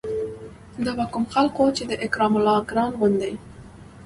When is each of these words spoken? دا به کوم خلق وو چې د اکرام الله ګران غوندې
دا 0.85 0.91
به 0.97 1.05
کوم 1.13 1.23
خلق 1.33 1.53
وو 1.57 1.75
چې 1.77 1.83
د 1.87 1.91
اکرام 2.05 2.33
الله 2.37 2.59
ګران 2.69 2.91
غوندې 2.99 3.33